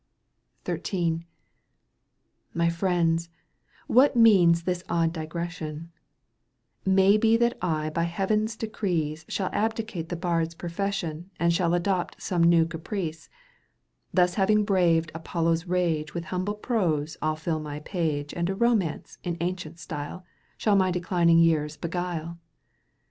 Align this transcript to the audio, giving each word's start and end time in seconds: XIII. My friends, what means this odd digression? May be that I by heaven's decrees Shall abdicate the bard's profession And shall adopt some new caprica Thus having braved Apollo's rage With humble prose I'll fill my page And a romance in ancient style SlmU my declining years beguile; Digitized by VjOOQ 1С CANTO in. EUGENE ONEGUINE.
XIII. 0.65 1.27
My 2.55 2.69
friends, 2.69 3.29
what 3.85 4.15
means 4.15 4.63
this 4.63 4.83
odd 4.89 5.13
digression? 5.13 5.91
May 6.83 7.17
be 7.17 7.37
that 7.37 7.55
I 7.61 7.91
by 7.91 8.05
heaven's 8.05 8.55
decrees 8.55 9.25
Shall 9.27 9.51
abdicate 9.53 10.09
the 10.09 10.15
bard's 10.15 10.55
profession 10.55 11.29
And 11.39 11.53
shall 11.53 11.75
adopt 11.75 12.19
some 12.19 12.41
new 12.43 12.65
caprica 12.65 13.29
Thus 14.11 14.33
having 14.33 14.65
braved 14.65 15.11
Apollo's 15.13 15.67
rage 15.67 16.15
With 16.15 16.25
humble 16.33 16.55
prose 16.55 17.15
I'll 17.21 17.35
fill 17.35 17.59
my 17.59 17.79
page 17.81 18.33
And 18.33 18.49
a 18.49 18.55
romance 18.55 19.19
in 19.23 19.37
ancient 19.39 19.77
style 19.77 20.25
SlmU 20.59 20.77
my 20.77 20.89
declining 20.89 21.37
years 21.37 21.77
beguile; 21.77 21.79
Digitized 21.79 21.79
by 21.79 22.07
VjOOQ 22.07 22.09
1С 22.09 22.13
CANTO 22.17 22.17
in. 22.17 22.27
EUGENE 22.27 22.27
ONEGUINE. 22.31 22.39